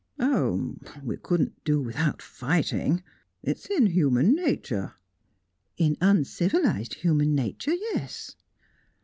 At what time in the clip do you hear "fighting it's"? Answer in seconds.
2.23-3.67